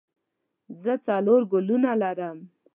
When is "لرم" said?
2.01-2.37